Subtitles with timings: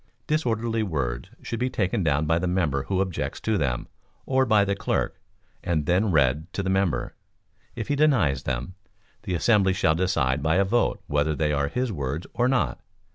[0.25, 3.87] Disorderly words should be taken down by the member who objects to them,
[4.25, 5.21] or by the clerk,
[5.63, 7.13] and then read to the member;
[7.75, 8.73] if he denies them,
[9.25, 12.81] the assembly shall decide by a vote whether they are his words or not.